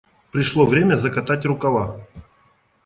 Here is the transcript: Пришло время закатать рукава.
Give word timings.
Пришло 0.31 0.65
время 0.65 0.95
закатать 0.95 1.45
рукава. 1.45 2.01